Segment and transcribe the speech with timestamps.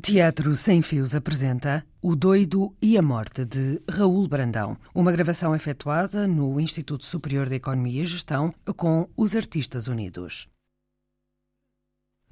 [0.00, 6.28] Teatro Sem Fios apresenta O Doido e a Morte de Raul Brandão, uma gravação efetuada
[6.28, 10.48] no Instituto Superior de Economia e Gestão com os Artistas Unidos.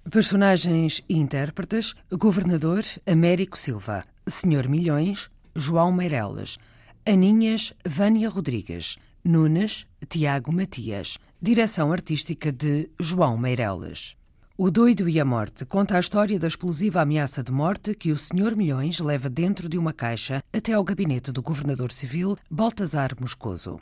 [0.09, 6.59] Personagens e intérpretes: Governador Américo Silva, Senhor Milhões João Meireles,
[7.05, 14.17] Aninhas Vânia Rodrigues, Nunes Tiago Matias, direção artística de João Meireles.
[14.59, 18.17] O Doido e a Morte conta a história da explosiva ameaça de morte que o
[18.17, 18.57] Sr.
[18.57, 23.79] Milhões leva dentro de uma caixa até ao gabinete do governador civil Baltazar Moscoso.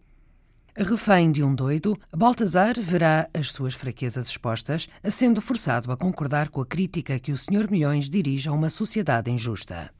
[0.77, 6.61] Refém de um doido, Baltazar verá as suas fraquezas expostas, sendo forçado a concordar com
[6.61, 7.71] a crítica que o Sr.
[7.71, 9.93] Milhões dirige a uma sociedade injusta.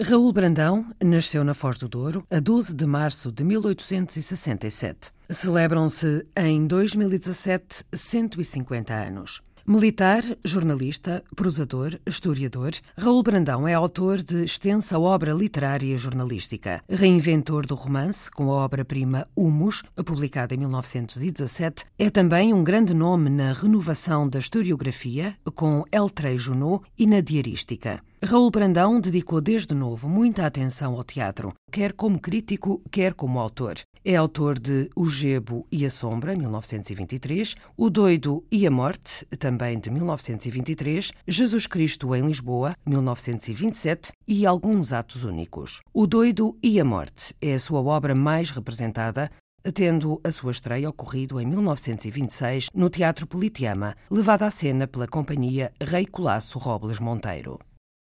[0.00, 5.12] Raul Brandão nasceu na Foz do Douro a 12 de março de 1867.
[5.28, 9.42] Celebram-se em 2017 150 anos.
[9.64, 16.82] Militar, jornalista, prosador, historiador, Raul Brandão é autor de extensa obra literária e jornalística.
[16.88, 23.30] Reinventor do romance, com a obra-prima Humus, publicada em 1917, é também um grande nome
[23.30, 28.02] na renovação da historiografia, com El Trei Junot e na diarística.
[28.24, 33.74] Raul Brandão dedicou desde novo muita atenção ao teatro, quer como crítico, quer como autor.
[34.04, 39.76] É autor de O Gebo e a Sombra, 1923, O Doido e a Morte, também
[39.76, 45.80] de 1923, Jesus Cristo em Lisboa, 1927 e alguns atos únicos.
[45.92, 49.32] O Doido e a Morte é a sua obra mais representada,
[49.74, 55.72] tendo a sua estreia ocorrido em 1926 no Teatro Politeama, levada à cena pela companhia
[55.80, 57.58] Rei Colasso Robles Monteiro.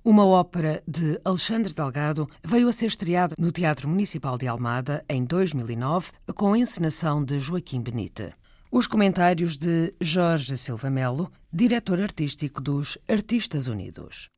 [0.08, 5.24] Uma ópera de Alexandre Delgado veio a ser estreada no Teatro Municipal de Almada em
[5.24, 8.32] 2009, com a encenação de Joaquim Benite.
[8.70, 14.28] Os comentários de Jorge Silva Melo, diretor artístico dos Artistas Unidos.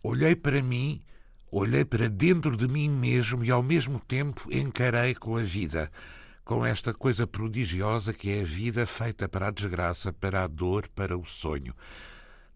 [0.00, 1.02] Olhei para mim,
[1.50, 5.90] olhei para dentro de mim mesmo e ao mesmo tempo encarei com a vida,
[6.44, 10.86] com esta coisa prodigiosa que é a vida feita para a desgraça, para a dor,
[10.94, 11.74] para o sonho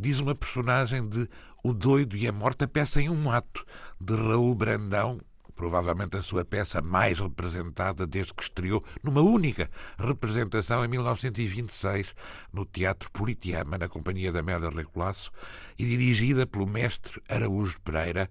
[0.00, 1.28] diz uma personagem de
[1.62, 3.66] O Doido e a Morta, peça em um ato,
[4.00, 5.20] de Raul Brandão,
[5.54, 12.14] provavelmente a sua peça mais representada desde que estreou numa única representação em 1926
[12.50, 15.30] no Teatro Politeama, na companhia da Amélia Recolasso,
[15.78, 18.30] e dirigida pelo mestre Araújo Pereira,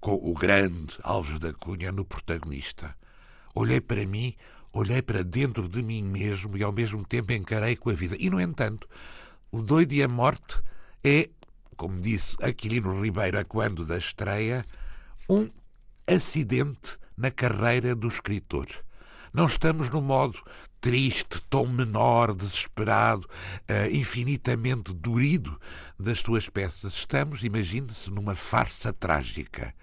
[0.00, 2.96] com o grande Alves da Cunha no protagonista.
[3.54, 4.34] Olhei para mim,
[4.72, 8.16] olhei para dentro de mim mesmo e ao mesmo tempo encarei com a vida.
[8.18, 8.88] E, no entanto,
[9.52, 10.62] o doido e a morte
[11.04, 11.30] é,
[11.76, 14.64] como disse Aquilino Ribeiro quando da estreia,
[15.28, 15.48] um
[16.06, 18.66] acidente na carreira do escritor.
[19.32, 20.40] Não estamos no modo
[20.80, 23.28] triste, tom menor, desesperado,
[23.68, 25.60] uh, infinitamente durido
[25.98, 26.94] das suas peças.
[26.94, 29.74] Estamos, imagine-se, numa farsa trágica.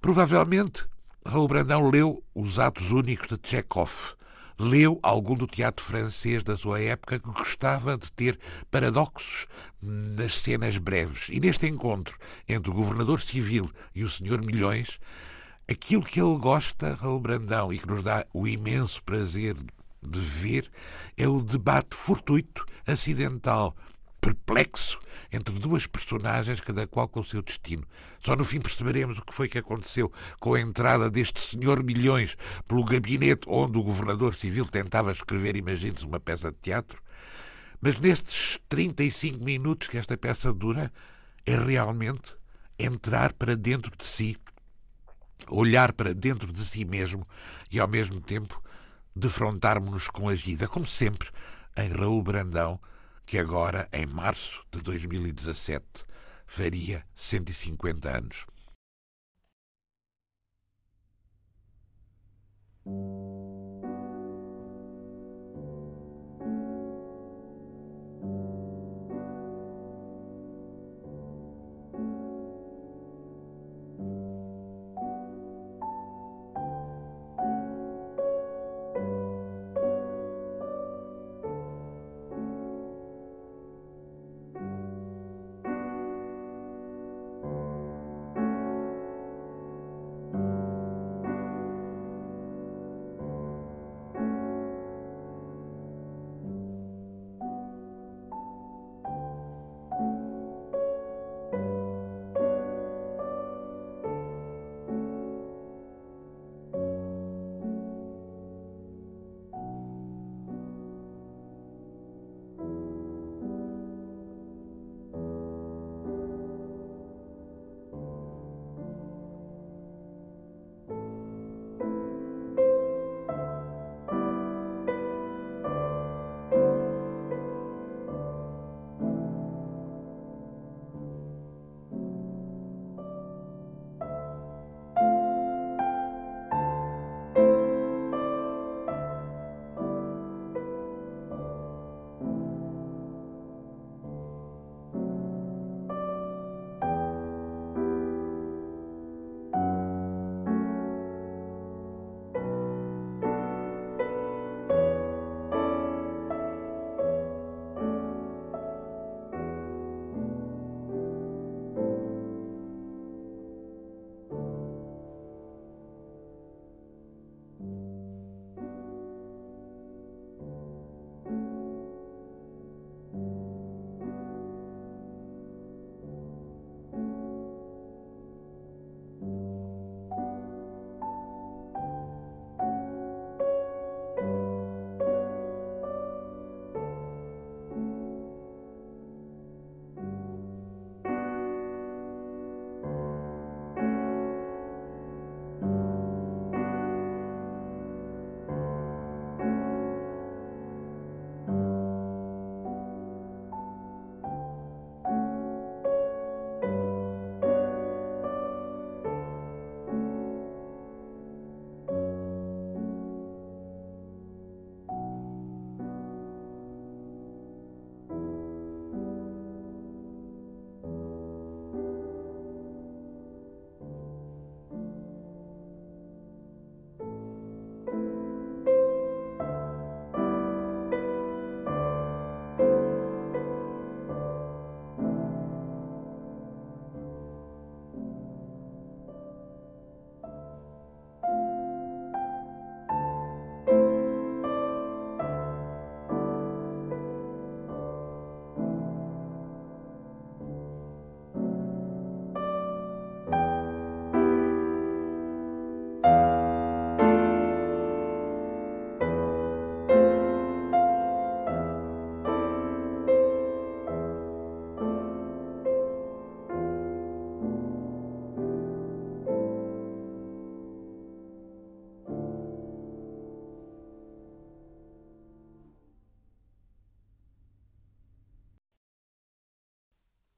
[0.00, 0.86] Provavelmente,
[1.24, 4.14] Raul Brandão leu Os Atos Únicos de Chekhov,
[4.58, 8.38] leu algum do teatro francês da sua época que gostava de ter
[8.70, 9.46] paradoxos
[9.80, 11.28] nas cenas breves.
[11.30, 12.18] E neste encontro
[12.48, 14.98] entre o governador civil e o senhor Milhões,
[15.68, 19.56] aquilo que ele gosta, Raul Brandão, e que nos dá o imenso prazer
[20.02, 20.70] de ver,
[21.16, 23.76] é o debate fortuito, acidental,
[24.20, 24.98] perplexo
[25.32, 27.84] entre duas personagens, cada qual com o seu destino.
[28.18, 32.36] Só no fim perceberemos o que foi que aconteceu com a entrada deste senhor Milhões
[32.66, 37.02] pelo gabinete onde o governador civil tentava escrever, imagine-se, uma peça de teatro.
[37.80, 40.92] Mas nestes 35 minutos que esta peça dura,
[41.44, 42.34] é realmente
[42.78, 44.36] entrar para dentro de si,
[45.48, 47.26] olhar para dentro de si mesmo
[47.70, 48.60] e, ao mesmo tempo,
[49.14, 51.28] defrontarmos-nos com a vida, como sempre,
[51.76, 52.80] em Raul Brandão,
[53.26, 55.84] que agora, em março de 2017,
[56.46, 58.46] faria 150 anos.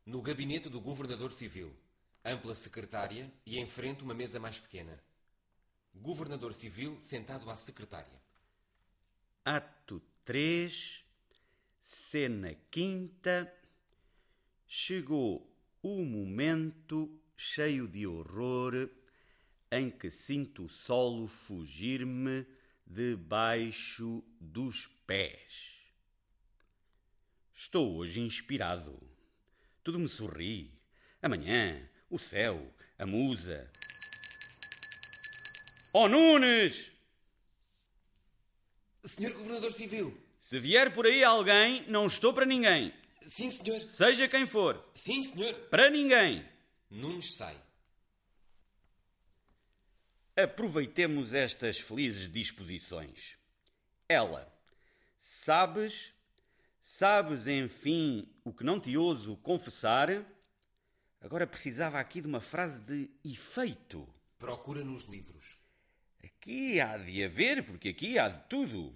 [0.09, 1.71] No gabinete do Governador Civil.
[2.25, 4.99] Ampla secretária e em frente uma mesa mais pequena.
[5.95, 8.19] Governador Civil sentado à secretária.
[9.45, 11.05] Ato 3,
[11.83, 13.55] cena quinta.
[14.67, 15.47] Chegou
[15.83, 18.89] o momento cheio de horror
[19.71, 22.47] em que sinto o solo fugir-me
[22.87, 25.77] debaixo dos pés.
[27.55, 29.08] Estou hoje inspirado.
[29.89, 30.71] Tudo me sorri.
[31.23, 33.73] Amanhã, o céu, a musa.
[35.95, 36.93] Oh Nunes!
[39.03, 40.15] Senhor Governador Civil!
[40.39, 42.93] Se vier por aí alguém, não estou para ninguém.
[43.23, 43.81] Sim, senhor!
[43.81, 44.87] Seja quem for.
[44.95, 45.55] Sim, senhor!
[45.71, 46.47] Para ninguém.
[46.91, 47.57] Nunes sai.
[50.37, 53.39] Aproveitemos estas felizes disposições.
[54.07, 54.55] Ela,
[55.19, 56.13] sabes,
[56.79, 60.09] sabes, enfim, o que não te ouso confessar?
[61.21, 64.09] Agora precisava aqui de uma frase de efeito.
[64.39, 65.59] Procura nos livros.
[66.25, 68.95] Aqui há de haver, porque aqui há de tudo.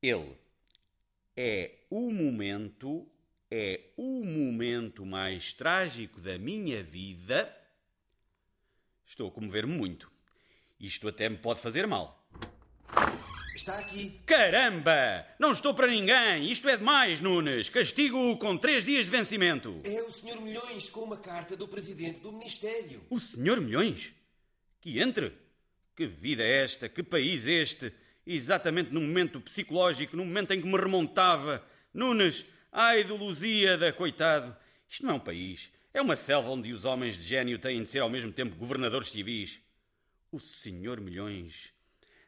[0.00, 0.36] Ele
[1.36, 3.10] é o momento,
[3.50, 7.52] é o momento mais trágico da minha vida.
[9.04, 10.12] Estou a comover-me muito.
[10.78, 12.21] Isto até me pode fazer mal.
[13.62, 14.18] Está aqui.
[14.26, 15.24] Caramba!
[15.38, 16.50] Não estou para ninguém!
[16.50, 17.68] Isto é demais, Nunes!
[17.68, 19.80] Castigo-o com três dias de vencimento!
[19.84, 23.04] É o Senhor Milhões com uma carta do Presidente do Ministério.
[23.08, 24.12] O Senhor Milhões?
[24.80, 25.32] Que entre?
[25.94, 26.88] Que vida é esta?
[26.88, 27.92] Que país este?
[28.26, 31.64] Exatamente no momento psicológico, no momento em que me remontava.
[31.94, 34.56] Nunes, ai do Lusíada, coitado!
[34.88, 35.70] Isto não é um país.
[35.94, 39.10] É uma selva onde os homens de gênio têm de ser ao mesmo tempo governadores
[39.10, 39.60] civis.
[40.32, 41.71] O Senhor Milhões.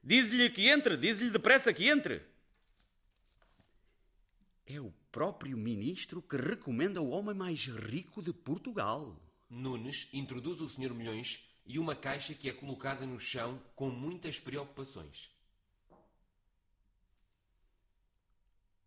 [0.04, 2.22] Diz-lhe que entre, diz-lhe depressa que entre.
[4.66, 9.18] É o próprio ministro que recomenda o homem mais rico de Portugal.
[9.48, 14.38] Nunes introduz o Senhor Milhões e uma caixa que é colocada no chão com muitas
[14.38, 15.30] preocupações.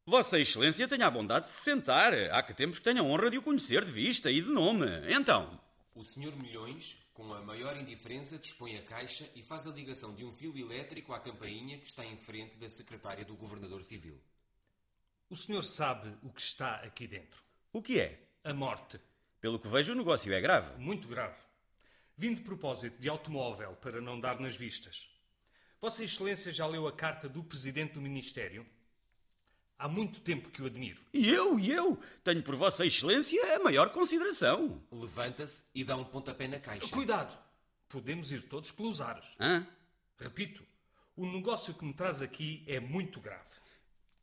[0.06, 2.14] Vossa Excelência tenha a bondade de se sentar.
[2.14, 4.86] Há que temos que tenha a honra de o conhecer de vista e de nome.
[5.12, 5.60] Então.
[5.96, 10.24] O Senhor Milhões, com a maior indiferença, dispõe a caixa e faz a ligação de
[10.24, 14.22] um fio elétrico à campainha que está em frente da secretária do Governador Civil.
[15.28, 17.44] O senhor sabe o que está aqui dentro.
[17.74, 18.22] O que é?
[18.44, 19.00] A morte.
[19.42, 20.80] Pelo que vejo, o negócio é grave.
[20.80, 21.40] Muito grave.
[22.16, 25.10] Vim de propósito de automóvel para não dar nas vistas.
[25.82, 28.64] Vossa Excelência já leu a carta do Presidente do Ministério?
[29.80, 31.00] Há muito tempo que o admiro.
[31.14, 34.82] E eu, e eu, tenho por Vossa Excelência a maior consideração.
[34.92, 36.88] Levanta-se e dá um pontapé na caixa.
[36.90, 37.38] Cuidado!
[37.88, 39.26] Podemos ir todos pelos ares.
[39.40, 39.66] Hã?
[40.20, 40.66] Repito,
[41.16, 43.44] o negócio que me traz aqui é muito grave.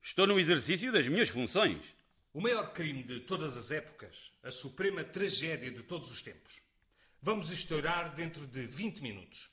[0.03, 1.95] Estou no exercício das minhas funções.
[2.33, 6.61] O maior crime de todas as épocas, a suprema tragédia de todos os tempos.
[7.23, 9.51] Vamos estourar dentro de 20 minutos.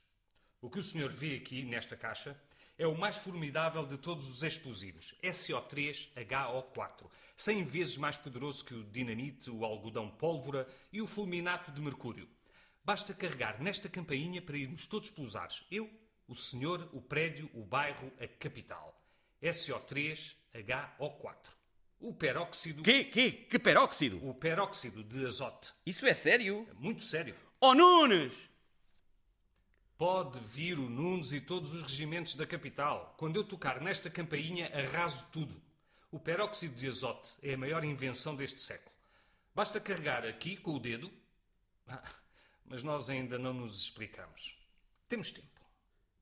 [0.60, 2.36] O que o senhor vê aqui nesta caixa
[2.78, 8.84] é o mais formidável de todos os explosivos, SO3HO4, 100 vezes mais poderoso que o
[8.84, 12.28] dinamite, o algodão pólvora e o fulminato de mercúrio.
[12.84, 15.63] Basta carregar nesta campainha para irmos todos pelos ares.
[15.72, 15.90] Eu,
[16.28, 19.00] o senhor, o prédio, o bairro, a capital.
[19.42, 21.36] SO3HO4.
[22.00, 22.82] O peróxido.
[22.82, 24.28] Que, que, que peróxido?
[24.28, 25.72] O peróxido de azote.
[25.86, 26.68] Isso é sério?
[26.70, 27.36] É muito sério.
[27.60, 28.34] Oh, Nunes!
[30.01, 33.13] Pode vir o Nunes e todos os regimentos da capital.
[33.20, 35.62] Quando eu tocar nesta campainha, arraso tudo.
[36.10, 38.91] O peróxido de azote é a maior invenção deste século.
[39.53, 41.12] Basta carregar aqui com o dedo.
[41.88, 42.01] Ah,
[42.65, 44.58] mas nós ainda não nos explicamos.
[45.08, 45.62] Temos tempo.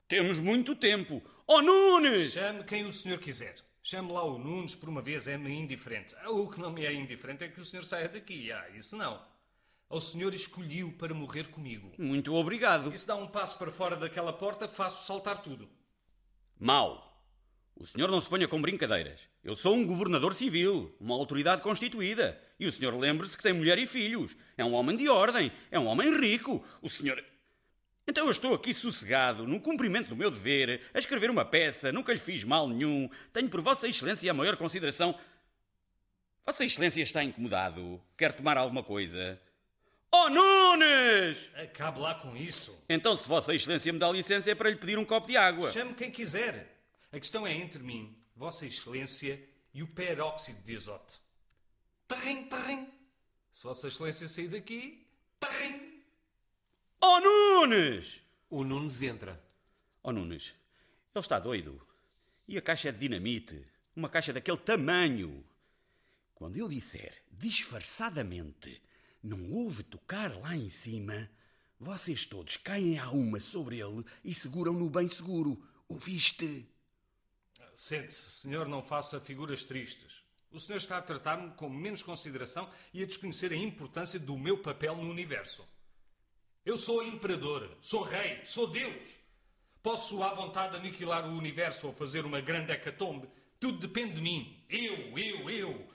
[0.09, 1.23] Temos muito tempo.
[1.47, 2.33] Oh, Nunes!
[2.33, 3.55] Chame quem o senhor quiser.
[3.81, 6.13] Chame lá o Nunes, por uma vez é-me indiferente.
[6.17, 8.51] Ah, O que não me é indiferente é que o senhor saia daqui.
[8.51, 9.25] Ah, isso não.
[9.89, 11.91] O senhor escolheu para morrer comigo.
[11.97, 12.93] Muito obrigado.
[12.93, 15.67] E se dá um passo para fora daquela porta, faço saltar tudo.
[16.59, 17.09] Mal.
[17.75, 19.21] O senhor não se ponha com brincadeiras.
[19.43, 22.39] Eu sou um governador civil, uma autoridade constituída.
[22.59, 24.37] E o senhor lembre-se que tem mulher e filhos.
[24.55, 25.51] É um homem de ordem.
[25.71, 26.63] É um homem rico.
[26.83, 27.23] O senhor.
[28.07, 32.11] Então eu estou aqui sossegado, no cumprimento do meu dever, a escrever uma peça, nunca
[32.11, 33.09] lhe fiz mal nenhum.
[33.31, 35.17] Tenho por Vossa Excelência a maior consideração.
[36.45, 38.01] Vossa Excelência está incomodado?
[38.17, 39.39] Quer tomar alguma coisa?
[40.11, 41.49] Oh, Nunes!
[41.55, 42.77] Acabe lá com isso.
[42.89, 45.71] Então, se Vossa Excelência me dá licença, é para lhe pedir um copo de água.
[45.71, 46.81] Chame quem quiser.
[47.11, 51.19] A questão é entre mim, Vossa Excelência e o peróxido de azote.
[52.07, 52.87] Tarrim, tarrim.
[53.51, 55.05] Se Vossa Excelência sair daqui,
[55.39, 56.01] tarrim.
[57.01, 58.21] Oh, Nunes!
[58.49, 59.41] O Nunes entra.
[60.01, 60.55] Oh, Nunes,
[61.13, 61.79] ele está doido.
[62.47, 63.63] E a caixa é de dinamite.
[63.95, 65.45] Uma caixa daquele tamanho.
[66.33, 68.81] Quando eu disser disfarçadamente
[69.21, 71.29] não houve tocar lá em cima,
[71.79, 75.61] vocês todos caem à uma sobre ele e seguram-no bem seguro.
[75.87, 76.67] Ouviste?
[77.75, 80.21] Sente-se, senhor, não faça figuras tristes.
[80.51, 84.57] O senhor está a tratar-me com menos consideração e a desconhecer a importância do meu
[84.57, 85.65] papel no universo.
[86.65, 89.09] Eu sou imperador, sou rei, sou Deus.
[89.81, 93.29] Posso à vontade aniquilar o universo ou fazer uma grande hecatombe.
[93.59, 94.61] Tudo depende de mim.
[94.67, 95.89] Eu, eu, eu.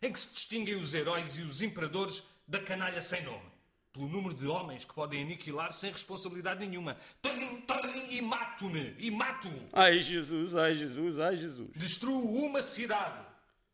[0.00, 3.52] Em que se distinguem os heróis e os imperadores da canalha sem nome?
[3.92, 6.98] Pelo número de homens que podem aniquilar sem responsabilidade nenhuma.
[7.22, 9.68] Tarrim, tarrim, e mato-me, e mato-o.
[9.72, 11.70] Ai Jesus, ai Jesus, ai Jesus.
[11.76, 13.24] Destruo uma cidade.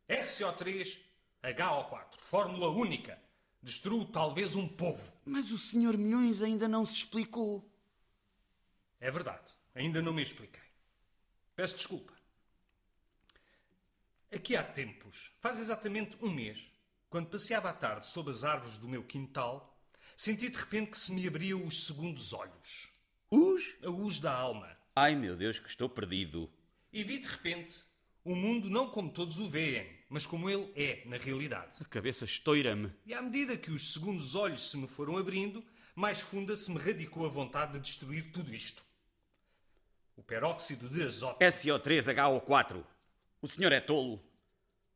[0.09, 0.99] SO3,
[1.43, 2.17] HO4.
[2.19, 3.19] Fórmula única.
[3.63, 5.11] Destruo talvez um povo.
[5.25, 7.67] Mas o senhor Milhões ainda não se explicou.
[9.01, 9.53] É verdade.
[9.75, 10.63] Ainda não me expliquei.
[11.57, 12.13] Peço desculpa.
[14.33, 16.70] Aqui há tempos, faz exatamente um mês,
[17.11, 19.77] quando passeava à tarde sob as árvores do meu quintal,
[20.17, 22.89] senti de repente que se me abriam os segundos olhos.
[23.29, 23.75] Os?
[23.85, 24.79] A luz da alma.
[24.95, 26.49] Ai meu Deus, que estou perdido.
[26.93, 27.85] E vi de repente
[28.25, 31.79] o mundo não como todos o veem, mas como ele é na realidade.
[31.81, 32.93] A cabeça estoura-me.
[33.05, 35.65] E à medida que os segundos olhos se me foram abrindo,
[35.97, 38.85] mais funda se me radicou a vontade de destruir tudo isto.
[40.17, 41.43] O peróxido de azoto.
[41.43, 42.85] SO3HO4.
[43.43, 44.23] O senhor é tolo.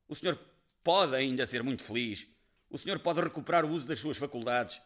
[0.06, 0.38] O senhor
[0.84, 2.26] pode ainda ser muito feliz.
[2.70, 4.80] O senhor pode recuperar o uso das suas faculdades.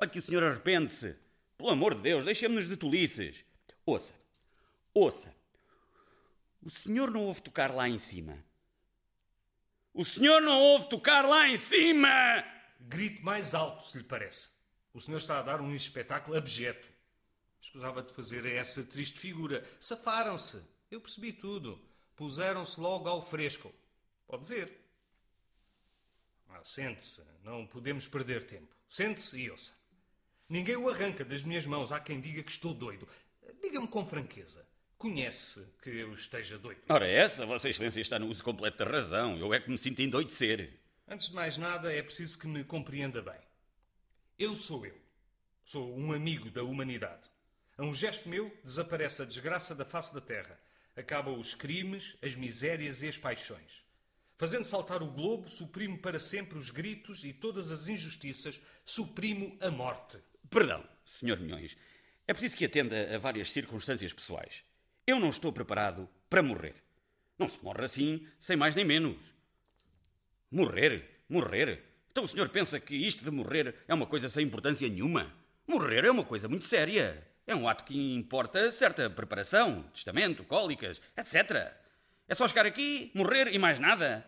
[0.00, 1.16] Olha que o senhor arrepende-se.
[1.56, 3.44] Pelo amor de Deus, deixemos-nos de tolices.
[3.86, 4.14] Ouça,
[4.92, 5.34] ouça.
[6.62, 8.44] O senhor não ouve tocar lá em cima.
[9.94, 12.44] O senhor não ouve tocar lá em cima!
[12.78, 14.50] Grito mais alto, se lhe parece.
[14.92, 16.88] O senhor está a dar um espetáculo abjeto.
[17.60, 19.66] Escusava de fazer essa triste figura.
[19.80, 20.62] Safaram-se.
[20.90, 21.80] Eu percebi tudo.
[22.14, 23.72] Puseram-se logo ao fresco.
[24.26, 24.85] Pode ver.
[26.48, 27.22] Ah, sente-se.
[27.42, 28.74] Não podemos perder tempo.
[28.88, 29.72] Sente-se e ouça.
[30.48, 31.92] Ninguém o arranca das minhas mãos.
[31.92, 33.08] Há quem diga que estou doido.
[33.62, 34.66] Diga-me com franqueza.
[34.96, 36.80] Conhece que eu esteja doido?
[36.88, 39.36] Ora, essa, Vossa Excelência está no uso completo da razão.
[39.36, 40.72] Eu é que me sinto endoidecer.
[41.06, 43.40] Antes de mais nada, é preciso que me compreenda bem.
[44.38, 44.98] Eu sou eu.
[45.64, 47.28] Sou um amigo da humanidade.
[47.76, 50.58] A um gesto meu, desaparece a desgraça da face da terra.
[50.96, 53.84] Acabam os crimes, as misérias e as paixões.
[54.38, 59.70] Fazendo saltar o globo, suprimo para sempre os gritos e todas as injustiças, suprimo a
[59.70, 60.18] morte.
[60.50, 61.40] Perdão, Sr.
[61.40, 61.76] Milhões.
[62.26, 64.62] É preciso que atenda a várias circunstâncias pessoais.
[65.06, 66.74] Eu não estou preparado para morrer.
[67.38, 69.16] Não se morre assim, sem mais nem menos.
[70.50, 71.22] Morrer?
[71.28, 71.82] Morrer?
[72.10, 75.32] Então o senhor pensa que isto de morrer é uma coisa sem importância nenhuma?
[75.66, 77.26] Morrer é uma coisa muito séria.
[77.46, 81.72] É um ato que importa certa preparação, testamento, cólicas, etc.
[82.28, 84.26] É só chegar aqui, morrer e mais nada.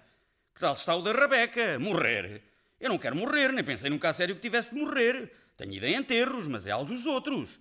[0.54, 1.78] Que tal está o da Rebeca?
[1.80, 2.42] Morrer.
[2.78, 5.32] Eu não quero morrer, nem pensei nunca a sério que tivesse de morrer.
[5.56, 7.60] Tenho ideia em enterros, mas é algo dos outros.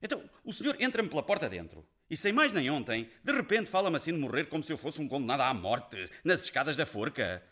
[0.00, 1.86] Então, o senhor entra-me pela porta dentro.
[2.08, 5.00] E sem mais nem ontem, de repente fala-me assim de morrer como se eu fosse
[5.00, 7.42] um condenado à morte, nas escadas da forca.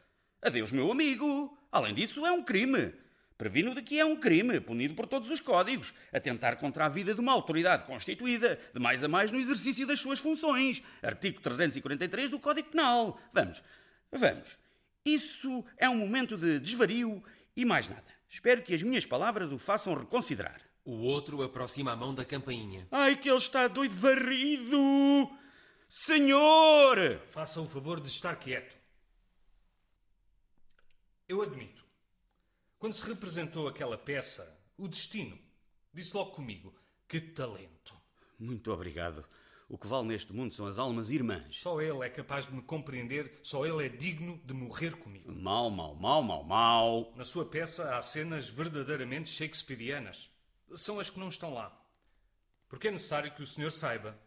[0.41, 1.57] Adeus, meu amigo.
[1.71, 2.95] Além disso, é um crime.
[3.37, 7.15] Previno de que é um crime, punido por todos os códigos, atentar contra a vida
[7.15, 10.83] de uma autoridade constituída, de mais a mais no exercício das suas funções.
[11.03, 13.19] Artigo 343 do Código Penal.
[13.33, 13.63] Vamos,
[14.11, 14.59] vamos.
[15.05, 17.23] Isso é um momento de desvario
[17.57, 18.05] e mais nada.
[18.29, 20.61] Espero que as minhas palavras o façam reconsiderar.
[20.85, 22.87] O outro aproxima a mão da campainha.
[22.91, 25.31] Ai, que ele está doido varrido!
[25.89, 27.21] Senhor!
[27.29, 28.77] Faça o favor de estar quieto.
[31.29, 31.85] Eu admito.
[32.83, 35.39] Quando se representou aquela peça, o destino,
[35.95, 36.75] disse logo comigo:
[37.07, 37.95] que talento!
[38.37, 39.25] Muito obrigado.
[39.69, 41.61] O que vale neste mundo são as almas irmãs.
[41.61, 45.31] Só ele é capaz de me compreender, só ele é digno de morrer comigo.
[45.31, 47.13] Mal, mal, mal, mal, mal.
[47.15, 50.29] Na sua peça há cenas verdadeiramente shakespearianas.
[50.75, 51.81] São as que não estão lá.
[52.69, 54.19] Porque é necessário que o senhor saiba.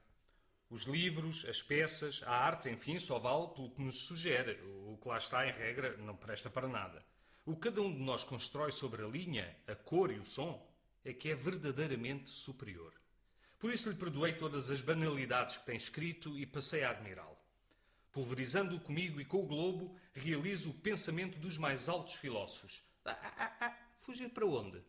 [0.70, 4.62] Os livros, as peças, a arte, enfim, só vale pelo que nos sugere.
[4.88, 7.04] O que lá está, em regra, não presta para nada.
[7.46, 10.68] O que cada um de nós constrói sobre a linha, a cor e o som,
[11.04, 12.92] é que é verdadeiramente superior.
[13.60, 17.38] Por isso lhe perdoei todas as banalidades que tem escrito e passei a admirá-lo.
[18.12, 22.82] Pulverizando-o comigo e com o globo, realizo o pensamento dos mais altos filósofos.
[23.06, 24.82] Ah, ah, ah, ah, fugir para onde?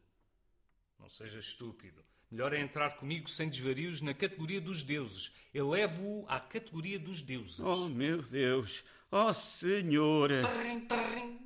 [0.98, 2.02] Não seja estúpido.
[2.30, 5.30] Melhor é entrar comigo sem desvarios na categoria dos deuses.
[5.52, 7.60] Elevo-o à categoria dos deuses.
[7.60, 8.82] Oh, meu Deus!
[9.10, 10.30] Oh, Senhor!
[10.42, 11.45] Tarrim, tarrim.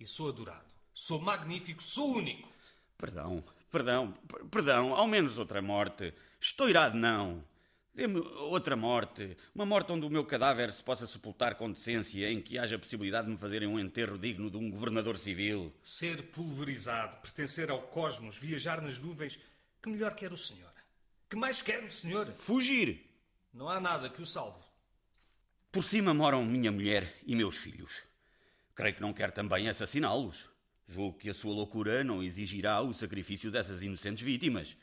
[0.00, 0.66] E sou adorado.
[0.94, 1.82] Sou magnífico.
[1.82, 2.48] Sou único.
[2.96, 4.12] Perdão, perdão,
[4.50, 4.94] perdão.
[4.94, 6.12] Ao menos outra morte.
[6.40, 7.44] Estou irado, não.
[7.94, 9.36] Dê-me outra morte.
[9.52, 13.26] Uma morte onde o meu cadáver se possa sepultar com decência, em que haja possibilidade
[13.26, 15.74] de me fazerem um enterro digno de um governador civil.
[15.82, 19.36] Ser pulverizado, pertencer ao cosmos, viajar nas nuvens.
[19.82, 20.72] Que melhor quer o senhor?
[21.28, 22.26] Que mais quer o senhor?
[22.28, 23.04] Fugir.
[23.52, 24.64] Não há nada que o salve.
[25.72, 28.07] Por cima moram minha mulher e meus filhos.
[28.78, 30.48] Creio que não quer também assassiná-los.
[30.86, 34.76] Julgo que a sua loucura não exigirá o sacrifício dessas inocentes vítimas.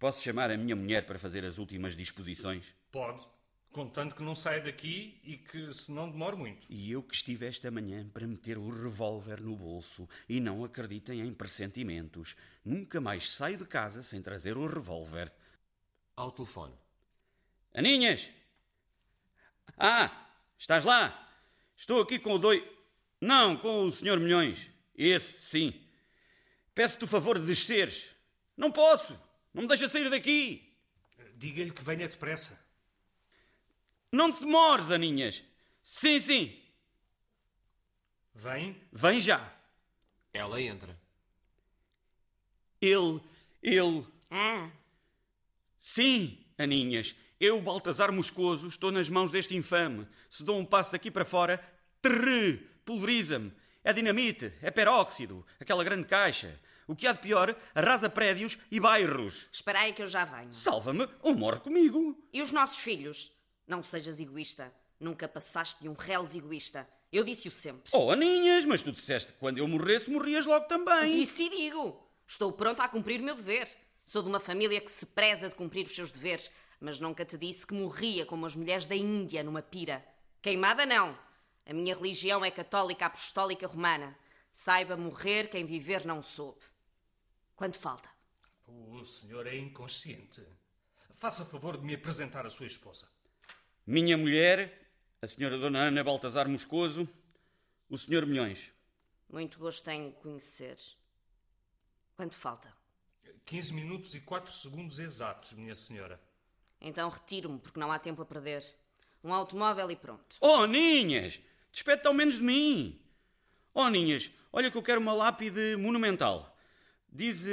[0.00, 2.74] Posso chamar a minha mulher para fazer as últimas disposições?
[2.90, 3.24] Pode,
[3.70, 6.66] contanto que não saia daqui e que se não demore muito.
[6.68, 11.20] E eu que estive esta manhã para meter o revólver no bolso e não acreditem
[11.20, 12.34] em pressentimentos.
[12.64, 15.32] Nunca mais saio de casa sem trazer o revólver.
[16.16, 16.74] Ao telefone.
[17.72, 18.28] Aninhas!
[19.78, 20.10] Ah,
[20.58, 21.30] estás lá?
[21.76, 22.75] Estou aqui com o doi...
[23.20, 24.70] Não, com o senhor Milhões.
[24.94, 25.74] Esse, sim.
[26.74, 28.08] Peço-te o favor de desceres.
[28.56, 29.18] Não posso.
[29.52, 30.74] Não me deixa sair daqui.
[31.34, 32.64] Diga-lhe que venha depressa.
[34.12, 35.42] Não te demores, Aninhas.
[35.82, 36.62] Sim, sim.
[38.34, 38.76] Vem?
[38.92, 39.52] Vem já.
[40.32, 40.98] Ela entra.
[42.80, 43.20] Ele,
[43.62, 44.06] ele...
[44.30, 44.70] Ah,
[45.78, 47.14] Sim, Aninhas.
[47.38, 50.06] Eu, Baltazar Moscoso, estou nas mãos deste infame.
[50.28, 51.62] Se dou um passo daqui para fora,
[52.02, 53.52] trrr, pulveriza-me.
[53.84, 56.58] É dinamite, é peróxido, aquela grande caixa.
[56.88, 59.48] O que há de pior, arrasa prédios e bairros.
[59.52, 60.52] espera aí que eu já venho.
[60.52, 62.16] Salva-me ou morre comigo.
[62.32, 63.32] E os nossos filhos?
[63.66, 64.72] Não sejas egoísta.
[64.98, 66.88] Nunca passaste de um reles egoísta.
[67.12, 67.90] Eu disse-o sempre.
[67.92, 71.20] Oh, Aninhas, mas tu disseste que quando eu morresse, morrias logo também.
[71.20, 72.08] Disse e digo.
[72.26, 73.68] Estou pronta a cumprir o meu dever.
[74.04, 77.36] Sou de uma família que se preza de cumprir os seus deveres, mas nunca te
[77.36, 80.04] disse que morria como as mulheres da Índia numa pira.
[80.40, 81.18] Queimada não.
[81.66, 84.16] A minha religião é católica apostólica romana.
[84.52, 86.60] Saiba morrer quem viver não soube.
[87.56, 88.08] Quanto falta?
[88.66, 90.42] O senhor é inconsciente.
[91.10, 93.08] Faça favor de me apresentar a sua esposa.
[93.84, 97.08] Minha mulher, a senhora Dona Ana Baltazar Moscoso,
[97.88, 98.70] o senhor Milhões.
[99.28, 100.78] Muito gosto em conhecer.
[102.14, 102.72] Quanto falta?
[103.44, 106.20] 15 minutos e 4 segundos exatos, minha senhora.
[106.80, 108.64] Então retiro-me, porque não há tempo a perder.
[109.22, 110.36] Um automóvel e pronto.
[110.40, 111.40] Oh, Ninhas!
[111.76, 112.98] Despede-te ao menos de mim.
[113.74, 116.58] Oh, Ninhas, olha que eu quero uma lápide monumental.
[117.12, 117.44] Diz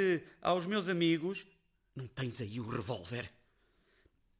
[0.41, 1.45] aos meus amigos...
[1.93, 3.29] Não tens aí o revólver?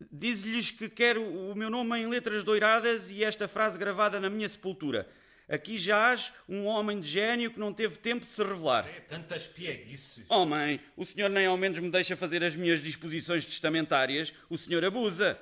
[0.10, 4.48] Diz-lhes que quero o meu nome em letras doiradas e esta frase gravada na minha
[4.48, 5.06] sepultura.
[5.50, 8.88] Aqui jaz um homem de gênio que não teve tempo de se revelar.
[8.88, 10.26] É tantas pieguices.
[10.30, 14.34] Oh, mãe, o senhor nem ao menos me deixa fazer as minhas disposições testamentárias.
[14.50, 15.38] O senhor abusa.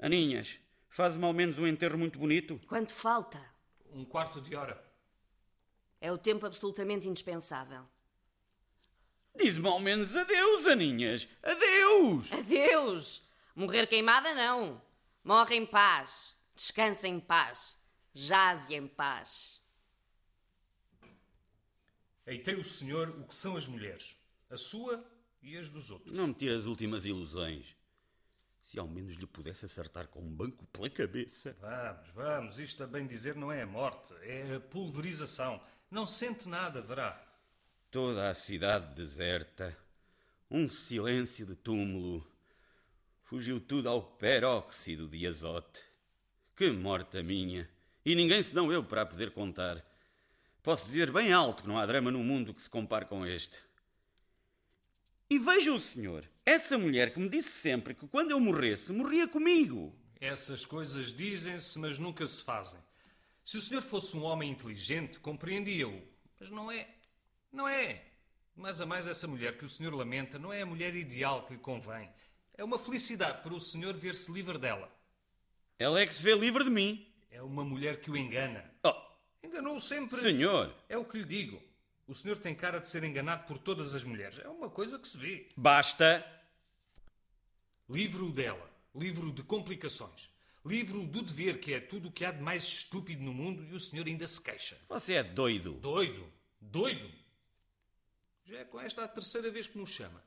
[0.00, 0.58] Aninhas,
[0.92, 2.60] faz-me ao menos um enterro muito bonito.
[2.68, 3.42] Quanto falta?
[3.92, 4.82] Um quarto de hora.
[6.00, 7.84] É o tempo absolutamente indispensável.
[9.34, 11.26] Diz-me ao menos adeus, Aninhas.
[11.42, 12.32] Adeus!
[12.32, 13.22] Adeus!
[13.54, 14.80] Morrer queimada, não.
[15.24, 16.36] Morre em paz.
[16.54, 17.78] Descansa em paz.
[18.12, 19.60] Jaze em paz.
[22.26, 24.14] Eitei o senhor o que são as mulheres.
[24.50, 25.02] A sua
[25.42, 26.16] e as dos outros.
[26.16, 27.74] Não me tire as últimas ilusões.
[28.62, 31.56] Se ao menos lhe pudesse acertar com um banco pela cabeça.
[31.60, 32.58] Vamos, vamos.
[32.58, 34.14] Isto a bem dizer não é a morte.
[34.22, 35.60] É a pulverização.
[35.90, 37.20] Não sente nada, verá.
[37.90, 39.76] Toda a cidade deserta.
[40.50, 42.26] Um silêncio de túmulo.
[43.24, 45.82] Fugiu tudo ao peróxido de azote.
[46.54, 47.68] Que morte a minha!
[48.04, 49.84] E ninguém senão eu para a poder contar.
[50.62, 53.58] Posso dizer bem alto que não há drama no mundo que se compare com este.
[55.28, 59.28] E veja o senhor, essa mulher que me disse sempre que quando eu morresse, morria
[59.28, 59.94] comigo.
[60.20, 62.78] Essas coisas dizem-se, mas nunca se fazem.
[63.44, 66.00] Se o senhor fosse um homem inteligente, compreendia-o.
[66.38, 66.88] Mas não é.
[67.52, 68.02] Não é.
[68.54, 71.54] Mais a mais essa mulher que o senhor lamenta não é a mulher ideal que
[71.54, 72.08] lhe convém.
[72.54, 74.90] É uma felicidade para o senhor ver-se livre dela.
[75.78, 77.06] Ela é que se vê livre de mim.
[77.30, 78.70] É uma mulher que o engana.
[78.84, 78.94] Oh,
[79.42, 80.20] Enganou-o sempre.
[80.20, 81.60] senhor, É o que lhe digo.
[82.06, 84.38] O senhor tem cara de ser enganado por todas as mulheres.
[84.38, 85.48] É uma coisa que se vê.
[85.56, 86.24] basta.
[87.88, 88.70] Livro dela.
[88.94, 90.30] Livro de complicações.
[90.64, 93.74] Livro do dever, que é tudo o que há de mais estúpido no mundo e
[93.74, 94.78] o senhor ainda se queixa.
[94.88, 95.72] Você é doido.
[95.74, 96.30] Doido?
[96.60, 97.10] Doido?
[98.44, 100.22] Já é com esta a terceira vez que nos chama.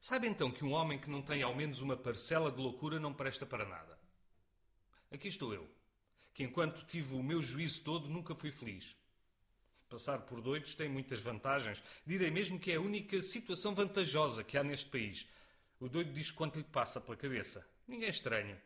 [0.00, 3.12] Sabe então que um homem que não tem ao menos uma parcela de loucura não
[3.12, 3.98] presta para nada.
[5.10, 5.68] Aqui estou eu,
[6.34, 8.94] que enquanto tive o meu juízo todo nunca fui feliz.
[9.88, 11.82] Passar por doidos tem muitas vantagens.
[12.04, 15.26] Direi mesmo que é a única situação vantajosa que há neste país.
[15.78, 17.66] O doido diz quanto lhe passa pela cabeça.
[17.86, 18.60] Ninguém estranha.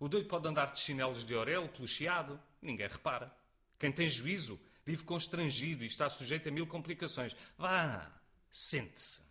[0.00, 2.40] O doido pode andar de chinelos de orelha, pelo chiado.
[2.60, 3.34] Ninguém repara.
[3.78, 7.34] Quem tem juízo vive constrangido e está sujeito a mil complicações.
[7.56, 8.10] Vá,
[8.50, 9.22] sente-se.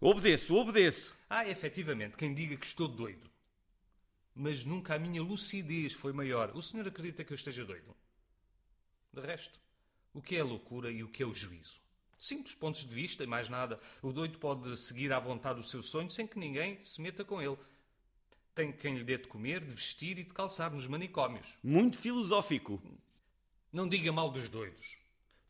[0.00, 1.14] Obedeço, obedeço.
[1.30, 3.30] Há efetivamente quem diga que estou doido.
[4.34, 6.50] mas nunca a minha lucidez foi maior.
[6.56, 7.94] O senhor acredita que eu esteja doido?
[9.12, 9.60] De resto,
[10.14, 11.80] o que é a loucura e o que é o juízo?
[12.16, 13.78] Simples pontos de vista e mais nada.
[14.00, 17.42] O doido pode seguir à vontade o seu sonho sem que ninguém se meta com
[17.42, 17.58] ele.
[18.54, 21.58] Tem quem lhe dê de comer, de vestir e de calçar nos manicômios.
[21.62, 22.80] Muito filosófico.
[23.72, 24.96] Não diga mal dos doidos.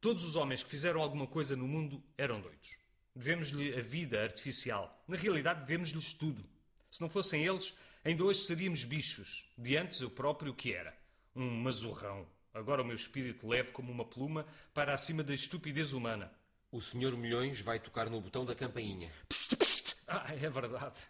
[0.00, 2.76] Todos os homens que fizeram alguma coisa no mundo eram doidos.
[3.14, 4.90] Devemos-lhe a vida artificial.
[5.06, 6.44] Na realidade, devemos-lhes tudo.
[6.90, 9.44] Se não fossem eles, ainda hoje seríamos bichos.
[9.56, 10.96] De antes, eu próprio que era.
[11.36, 12.26] Um mazurrão.
[12.54, 16.32] Agora o meu espírito leve como uma pluma para acima da estupidez humana.
[16.70, 19.12] O senhor Milhões vai tocar no botão da campainha.
[19.28, 19.96] Psst, psst.
[20.06, 21.00] Ah, é verdade.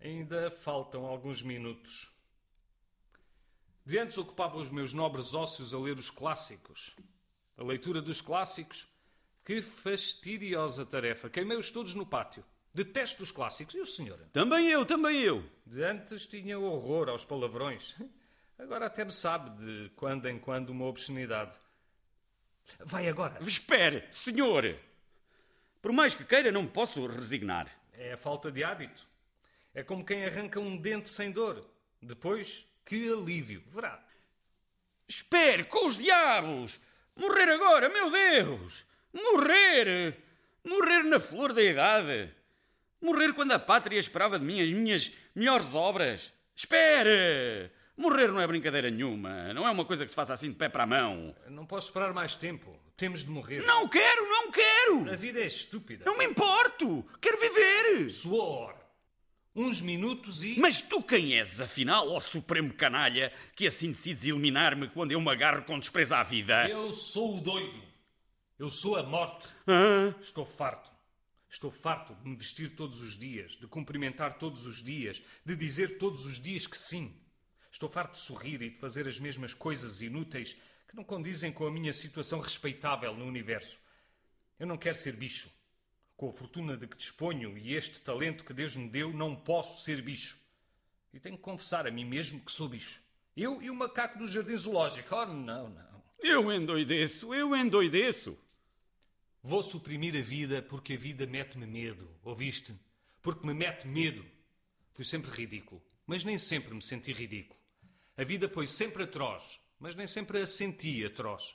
[0.00, 2.10] Ainda faltam alguns minutos.
[3.84, 6.96] De antes ocupava os meus nobres ósseos a ler os clássicos.
[7.56, 8.86] A leitura dos clássicos.
[9.44, 11.28] Que fastidiosa tarefa.
[11.28, 12.42] Queimei-os todos no pátio.
[12.72, 13.74] Detesto os clássicos.
[13.74, 14.18] E o senhor?
[14.32, 15.44] Também eu, também eu.
[15.66, 17.94] De antes tinha horror aos palavrões.
[18.62, 21.58] Agora até me sabe de quando em quando uma obscenidade.
[22.78, 23.36] Vai agora.
[23.42, 24.78] Espere, senhor.
[25.80, 27.66] Por mais que queira, não me posso resignar.
[27.92, 29.04] É a falta de hábito.
[29.74, 31.68] É como quem arranca um dente sem dor.
[32.00, 33.64] Depois, que alívio.
[33.66, 34.00] Verá.
[35.08, 36.80] Espere, com os diabos!
[37.16, 38.86] Morrer agora, meu Deus!
[39.12, 40.16] Morrer!
[40.64, 42.32] Morrer na flor da idade!
[43.00, 46.32] Morrer quando a pátria esperava de mim as minhas melhores obras!
[46.54, 47.72] Espere!
[47.96, 49.52] Morrer não é brincadeira nenhuma.
[49.52, 51.34] Não é uma coisa que se faça assim de pé para a mão.
[51.48, 52.78] Não posso esperar mais tempo.
[52.96, 53.64] Temos de morrer.
[53.66, 55.10] Não quero, não quero!
[55.10, 56.04] A vida é estúpida.
[56.04, 57.04] Não me importo!
[57.20, 58.10] Quero viver!
[58.10, 58.74] Suor!
[59.54, 60.58] Uns minutos e.
[60.58, 65.30] Mas tu quem és, afinal, ó supremo canalha, que assim decides eliminar-me quando eu me
[65.30, 66.68] agarro com desprezo à vida?
[66.68, 67.82] Eu sou o doido.
[68.58, 69.48] Eu sou a morte.
[69.66, 70.14] Ah?
[70.22, 70.90] Estou farto.
[71.50, 75.98] Estou farto de me vestir todos os dias, de cumprimentar todos os dias, de dizer
[75.98, 77.14] todos os dias que sim.
[77.72, 80.54] Estou farto de sorrir e de fazer as mesmas coisas inúteis
[80.86, 83.80] que não condizem com a minha situação respeitável no universo.
[84.58, 85.50] Eu não quero ser bicho.
[86.14, 89.82] Com a fortuna de que disponho e este talento que Deus me deu, não posso
[89.82, 90.38] ser bicho.
[91.14, 93.02] E tenho que confessar a mim mesmo que sou bicho.
[93.34, 95.14] Eu e o macaco do jardim zoológico.
[95.14, 96.02] Oh, não, não.
[96.18, 98.38] Eu endoideço, eu endoideço.
[99.42, 102.78] Vou suprimir a vida porque a vida mete-me medo, ouviste?
[103.22, 104.24] Porque me mete medo.
[104.92, 107.61] Fui sempre ridículo, mas nem sempre me senti ridículo.
[108.14, 109.42] A vida foi sempre atroz,
[109.80, 111.54] mas nem sempre a senti atroz.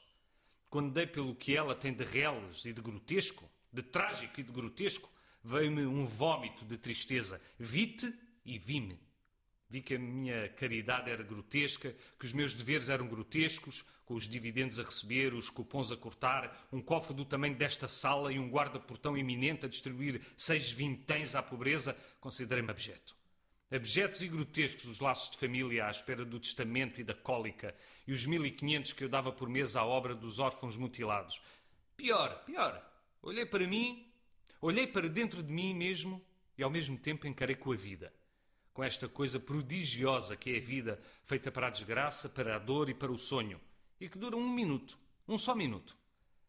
[0.71, 4.51] Quando dei pelo que ela tem de reles e de grotesco, de trágico e de
[4.51, 5.07] grotesco,
[5.43, 7.39] veio-me um vómito de tristeza.
[7.59, 8.11] Vi-te
[8.43, 8.99] e vi-me.
[9.69, 14.27] Vi que a minha caridade era grotesca, que os meus deveres eram grotescos, com os
[14.27, 18.49] dividendos a receber, os cupons a cortar, um cofre do tamanho desta sala e um
[18.49, 23.15] guarda-portão iminente a distribuir seis vinténs à pobreza, considerei-me abjeto.
[23.69, 27.75] Abjetos e grotescos os laços de família à espera do testamento e da cólica,
[28.08, 31.41] e os mil e quinhentos que eu dava por mês à obra dos órfãos mutilados.
[31.97, 32.82] Pior, pior.
[33.21, 34.10] Olhei para mim,
[34.62, 36.23] olhei para dentro de mim mesmo
[36.58, 38.13] e ao mesmo tempo encarei com a vida.
[38.73, 42.89] Com esta coisa prodigiosa que é a vida, feita para a desgraça, para a dor
[42.89, 43.60] e para o sonho,
[43.99, 45.97] e que dura um minuto, um só minuto.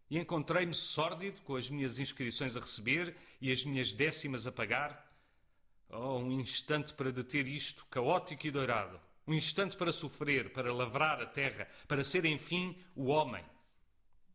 [0.08, 5.07] E encontrei-me sórdido com as minhas inscrições a receber e as minhas décimas a pagar.
[5.90, 9.00] Oh, um instante para deter isto, caótico e dourado.
[9.26, 13.44] Um instante para sofrer, para lavrar a terra, para ser, enfim, o homem.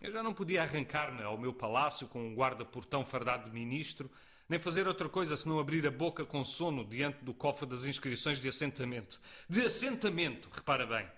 [0.02, 4.12] Eu já não podia arrancar-me ao meu palácio com um guarda-portão fardado de ministro,
[4.50, 8.40] nem fazer outra coisa senão abrir a boca com sono diante do cofre das inscrições
[8.40, 9.22] de assentamento.
[9.48, 11.10] De assentamento, repara bem.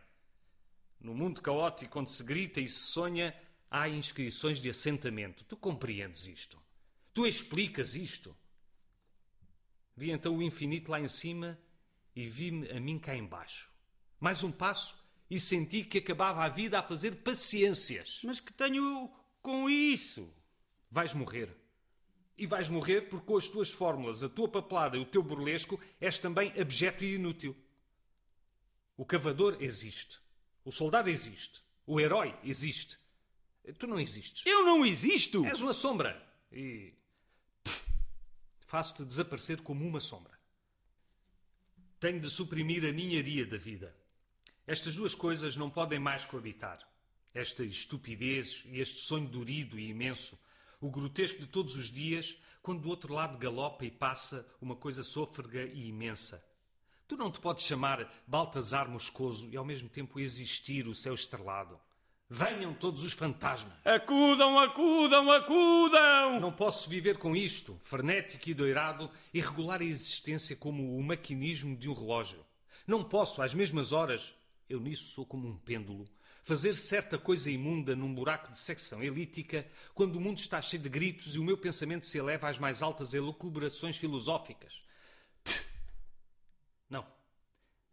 [0.99, 3.35] No mundo caótico onde se grita e se sonha,
[3.71, 5.43] há inscrições de assentamento.
[5.45, 6.61] Tu compreendes isto?
[7.13, 8.35] Tu explicas isto?
[9.95, 11.57] Vi então o infinito lá em cima
[12.15, 13.69] e vi-me a mim cá embaixo.
[14.19, 14.97] Mais um passo
[15.29, 18.21] e senti que acabava a vida a fazer paciências.
[18.23, 19.09] Mas que tenho
[19.41, 20.29] com isso?
[20.91, 21.55] Vais morrer.
[22.37, 25.79] E vais morrer porque com as tuas fórmulas, a tua papelada e o teu burlesco
[26.01, 27.55] és também abjeto e inútil.
[28.97, 30.19] O cavador existe.
[30.63, 31.61] O soldado existe.
[31.85, 32.97] O herói existe.
[33.77, 34.45] Tu não existes.
[34.45, 35.45] Eu não existo!
[35.45, 36.21] És uma sombra.
[36.51, 36.93] E.
[38.65, 40.37] Faço-te desaparecer como uma sombra.
[41.99, 43.95] Tenho de suprimir a ninharia da vida.
[44.67, 46.79] Estas duas coisas não podem mais coabitar.
[47.33, 50.39] Esta estupidez e este sonho dorido e imenso,
[50.81, 55.03] o grotesco de todos os dias, quando do outro lado galopa e passa uma coisa
[55.03, 56.43] sôfrega e imensa.
[57.07, 61.79] Tu não te podes chamar Baltazar Moscoso e ao mesmo tempo existir o céu estrelado.
[62.29, 63.73] Venham todos os fantasmas.
[63.85, 66.39] Acudam, acudam, acudam!
[66.39, 71.77] Não posso viver com isto, frenético e doirado, e regular a existência como o maquinismo
[71.77, 72.43] de um relógio.
[72.87, 74.33] Não posso, às mesmas horas,
[74.67, 76.07] eu nisso sou como um pêndulo,
[76.43, 80.89] fazer certa coisa imunda num buraco de secção elítica quando o mundo está cheio de
[80.89, 84.83] gritos e o meu pensamento se eleva às mais altas elucubrações filosóficas.
[86.89, 87.05] Não.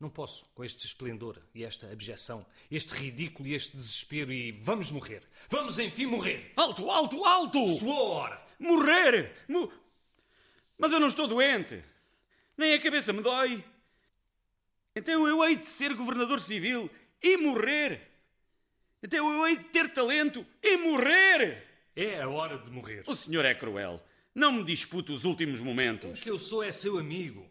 [0.03, 4.91] Não posso com este esplendor e esta abjeção, este ridículo e este desespero e vamos
[4.91, 5.23] morrer.
[5.49, 6.53] Vamos enfim morrer.
[6.57, 7.65] Alto, alto, alto!
[7.79, 8.47] Soou a hora.
[8.59, 9.33] Morrer!
[9.49, 9.73] Mo-
[10.77, 11.81] Mas eu não estou doente.
[12.57, 13.63] Nem a cabeça me dói.
[14.97, 16.91] Então eu hei de ser governador civil
[17.23, 18.01] e morrer.
[19.05, 21.65] Então eu hei de ter talento e morrer.
[21.95, 23.05] É a hora de morrer.
[23.07, 24.03] O senhor é cruel.
[24.35, 26.19] Não me dispute os últimos O momentos.
[26.19, 27.49] que eu sou é seu amigo.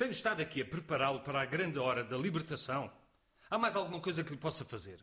[0.00, 2.90] Tenho estado aqui a prepará-lo para a grande hora da libertação.
[3.50, 4.98] Há mais alguma coisa que lhe possa fazer?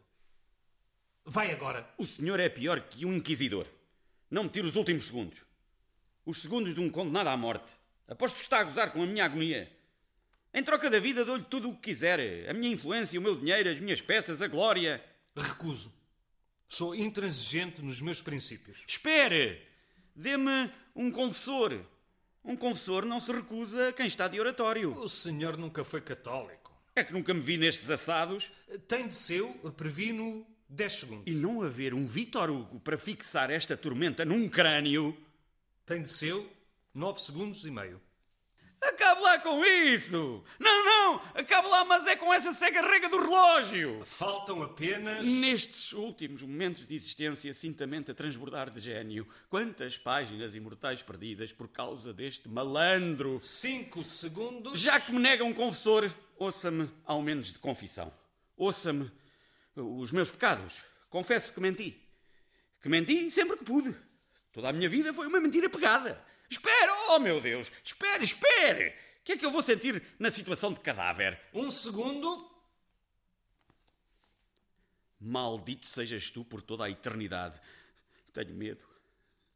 [1.24, 1.88] Vai agora.
[2.00, 3.68] O senhor é pior que um inquisidor.
[4.28, 5.46] Não me tire os últimos segundos.
[6.26, 7.76] Os segundos de um condenado à morte.
[8.08, 9.72] Aposto que está a gozar com a minha agonia.
[10.52, 12.50] Em troca da vida dou-lhe tudo o que quiser.
[12.50, 15.00] A minha influência, o meu dinheiro, as minhas peças, a glória.
[15.36, 15.94] Recuso.
[16.68, 18.84] Sou intransigente nos meus princípios.
[18.88, 19.62] Espere!
[20.16, 21.86] Dê-me um confessor.
[22.48, 24.98] Um confessor não se recusa a quem está de oratório.
[24.98, 26.72] O senhor nunca foi católico.
[26.96, 28.50] É que nunca me vi nestes assados.
[28.88, 31.24] Tem de seu, previno 10 segundos.
[31.28, 35.16] E não haver um Vítor Hugo para fixar esta tormenta num crânio.
[35.86, 36.50] Tem de seu
[36.94, 38.02] 9 segundos e meio.
[38.88, 40.44] Acabe lá com isso!
[40.58, 41.22] Não, não!
[41.36, 44.02] Acabe lá, mas é com essa cega rega do relógio!
[44.06, 45.26] Faltam apenas.
[45.26, 51.68] Nestes últimos momentos de existência, cintamente a transbordar de gênio, quantas páginas imortais perdidas por
[51.68, 53.40] causa deste malandro!
[53.40, 54.80] 5 segundos.
[54.80, 58.12] Já que me nega um confessor, ouça-me ao menos de confissão.
[58.56, 59.12] Ouça-me
[59.76, 60.82] os meus pecados.
[61.10, 62.02] Confesso que menti.
[62.82, 63.94] Que menti sempre que pude.
[64.52, 66.24] Toda a minha vida foi uma mentira pegada.
[66.50, 67.72] Espere, oh meu Deus!
[67.84, 68.90] Espere, espere!
[68.90, 71.40] O que é que eu vou sentir na situação de cadáver?
[71.54, 72.50] Um segundo.
[75.20, 77.60] Maldito sejas tu por toda a eternidade.
[78.32, 78.86] Tenho medo.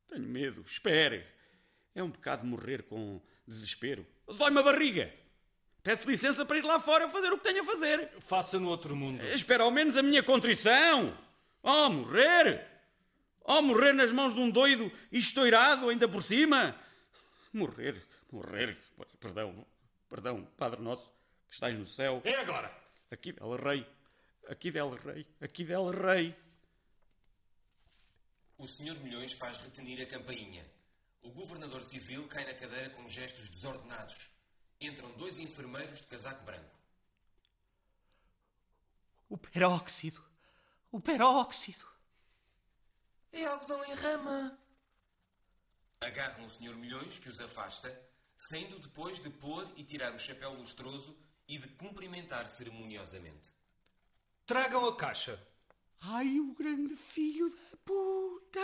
[0.07, 0.61] Tenho medo.
[0.61, 1.25] Espere.
[1.95, 4.05] É um pecado morrer com desespero.
[4.27, 5.13] Dói-me a barriga.
[5.83, 8.09] Peço licença para ir lá fora fazer o que tenho a fazer.
[8.19, 9.23] Faça no outro mundo.
[9.23, 11.17] Espera ao menos a minha contrição.
[11.63, 12.70] Oh, morrer!
[13.43, 16.79] Oh, morrer nas mãos de um doido e estourado ainda por cima.
[17.51, 18.77] Morrer, morrer.
[19.19, 19.65] Perdão,
[20.07, 21.11] perdão, Padre Nosso,
[21.49, 22.21] que estás no céu.
[22.23, 22.75] É agora.
[23.09, 23.87] Aqui dela, Rei.
[24.47, 25.27] Aqui dela, Rei.
[25.41, 26.35] Aqui dela, Rei.
[28.57, 30.65] O Senhor Milhões faz retenir a campainha.
[31.21, 34.29] O governador civil cai na cadeira com gestos desordenados.
[34.79, 36.75] Entram dois enfermeiros de casaco branco.
[39.27, 40.23] O peróxido.
[40.91, 41.90] O peróxido.
[43.31, 44.57] É algodão em rama.
[46.01, 47.89] Agarram o Senhor Milhões, que os afasta,
[48.35, 51.17] saindo depois de pôr e tirar o chapéu lustroso
[51.47, 53.51] e de cumprimentar ceremoniosamente.
[54.45, 55.41] Tragam a caixa.
[56.01, 58.59] Ai, o grande filho da puta.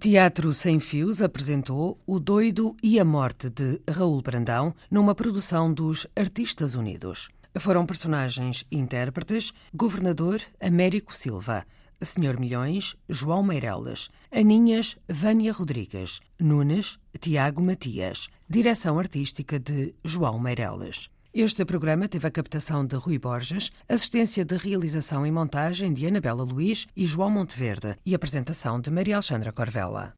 [0.00, 6.06] Teatro Sem Fios apresentou O Doido e a Morte de Raul Brandão numa produção dos
[6.14, 7.28] Artistas Unidos.
[7.58, 11.66] Foram personagens intérpretes Governador Américo Silva,
[12.00, 21.10] Senhor Milhões João Meireles, Aninhas Vânia Rodrigues, Nunes Tiago Matias, direção artística de João Meireles.
[21.34, 26.42] Este programa teve a captação de Rui Borges, assistência de realização e montagem de Anabela
[26.42, 30.14] Luiz e João Monteverde e apresentação de Maria Alexandra Corvella.